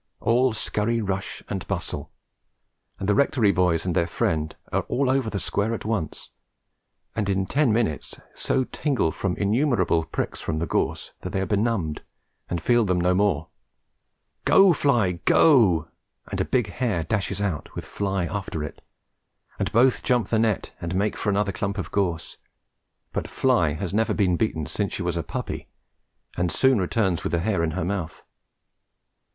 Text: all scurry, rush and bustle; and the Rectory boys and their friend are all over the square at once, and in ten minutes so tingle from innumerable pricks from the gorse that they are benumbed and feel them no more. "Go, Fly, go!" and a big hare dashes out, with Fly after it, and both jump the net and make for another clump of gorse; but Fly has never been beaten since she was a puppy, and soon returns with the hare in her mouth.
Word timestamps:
all 0.19 0.51
scurry, 0.51 0.99
rush 0.99 1.43
and 1.47 1.67
bustle; 1.67 2.09
and 2.97 3.07
the 3.07 3.13
Rectory 3.13 3.51
boys 3.51 3.85
and 3.85 3.95
their 3.95 4.07
friend 4.07 4.55
are 4.73 4.81
all 4.87 5.11
over 5.11 5.29
the 5.29 5.39
square 5.39 5.75
at 5.75 5.85
once, 5.85 6.31
and 7.15 7.29
in 7.29 7.45
ten 7.45 7.71
minutes 7.71 8.19
so 8.33 8.63
tingle 8.63 9.11
from 9.11 9.35
innumerable 9.35 10.03
pricks 10.05 10.41
from 10.41 10.57
the 10.57 10.65
gorse 10.65 11.11
that 11.21 11.29
they 11.29 11.39
are 11.39 11.45
benumbed 11.45 12.01
and 12.49 12.63
feel 12.63 12.83
them 12.83 12.99
no 12.99 13.13
more. 13.13 13.49
"Go, 14.43 14.73
Fly, 14.73 15.11
go!" 15.23 15.87
and 16.31 16.41
a 16.41 16.45
big 16.45 16.71
hare 16.71 17.03
dashes 17.03 17.39
out, 17.39 17.75
with 17.75 17.85
Fly 17.85 18.25
after 18.25 18.63
it, 18.63 18.81
and 19.59 19.71
both 19.71 20.01
jump 20.01 20.29
the 20.29 20.39
net 20.39 20.71
and 20.81 20.95
make 20.95 21.15
for 21.15 21.29
another 21.29 21.51
clump 21.51 21.77
of 21.77 21.91
gorse; 21.91 22.37
but 23.13 23.29
Fly 23.29 23.73
has 23.73 23.93
never 23.93 24.15
been 24.15 24.35
beaten 24.35 24.65
since 24.65 24.95
she 24.95 25.03
was 25.03 25.15
a 25.15 25.21
puppy, 25.21 25.67
and 26.35 26.51
soon 26.51 26.81
returns 26.81 27.21
with 27.23 27.33
the 27.33 27.41
hare 27.41 27.61
in 27.63 27.73
her 27.77 27.85
mouth. 27.85 28.23